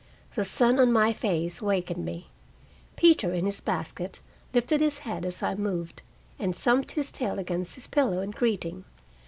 The 0.33 0.43
sun 0.43 0.79
on 0.79 0.91
my 0.91 1.13
face 1.13 1.61
wakened 1.61 2.03
me. 2.03 2.31
Peter, 2.95 3.35
in 3.35 3.45
his 3.45 3.61
basket, 3.61 4.19
lifted 4.51 4.81
his 4.81 4.97
head 5.05 5.27
as 5.27 5.43
I 5.43 5.53
moved, 5.53 6.01
and 6.39 6.55
thumped 6.55 6.93
his 6.93 7.11
tail 7.11 7.37
against 7.37 7.75
his 7.75 7.85
pillow 7.85 8.19
in 8.21 8.31
greeting. 8.31 8.85